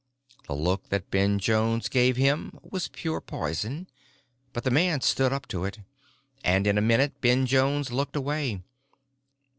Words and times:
The 0.47 0.55
look 0.55 0.89
that 0.89 1.11
Ben 1.11 1.37
Jones 1.37 1.87
gave 1.87 2.17
him 2.17 2.57
was 2.63 2.87
pure 2.87 3.21
poison, 3.21 3.85
but 4.51 4.63
the 4.63 4.71
man 4.71 5.01
stood 5.01 5.31
up 5.31 5.47
to 5.49 5.63
it, 5.63 5.77
and 6.43 6.65
in 6.65 6.79
a 6.79 6.81
minute 6.81 7.21
Ben 7.21 7.45
Jones 7.45 7.91
looked 7.91 8.15
away. 8.15 8.63